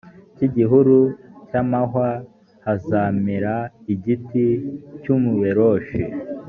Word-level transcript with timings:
cy 0.35 0.41
igihuru 0.47 0.97
cy 1.47 1.55
amahwa 1.61 2.09
hazamera 2.65 3.55
igiti 3.93 4.45
cy 5.01 5.07
umuberoshi 5.15 6.01